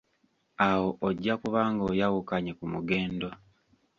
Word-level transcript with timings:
Awo 0.67 0.87
ojja 1.07 1.33
kuba 1.41 1.61
ng'oyawukanye 1.71 2.51
ku 2.59 2.65
mugendo. 2.73 3.27